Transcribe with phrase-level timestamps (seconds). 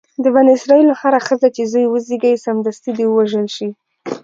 [0.23, 3.69] د بني اسرایلو هره ښځه چې زوی وزېږوي سمدستي دې ووژل شي.